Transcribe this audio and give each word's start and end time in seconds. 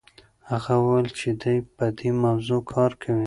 هغه 0.49 0.73
وویل 0.77 1.07
چې 1.19 1.29
دی 1.41 1.55
په 1.75 1.85
دې 1.97 2.09
موضوع 2.23 2.61
کار 2.73 2.91
کوي. 3.01 3.19